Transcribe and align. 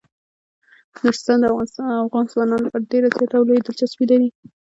نورستان 1.03 1.37
د 1.41 1.45
افغان 2.03 2.25
ځوانانو 2.31 2.63
لپاره 2.67 2.89
ډیره 2.91 3.07
زیاته 3.15 3.35
او 3.37 3.45
لویه 3.47 3.61
دلچسپي 3.63 4.05
لري. 4.11 4.29